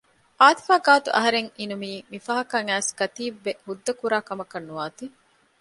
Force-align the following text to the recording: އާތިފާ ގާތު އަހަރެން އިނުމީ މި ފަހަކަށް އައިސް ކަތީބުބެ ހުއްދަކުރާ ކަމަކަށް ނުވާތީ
އާތިފާ 0.39 0.75
ގާތު 0.85 1.09
އަހަރެން 1.15 1.49
އިނުމީ 1.57 1.91
މި 2.11 2.17
ފަހަކަށް 2.25 2.67
އައިސް 2.69 2.91
ކަތީބުބެ 2.99 3.51
ހުއްދަކުރާ 3.65 4.17
ކަމަކަށް 4.27 4.67
ނުވާތީ 4.67 5.05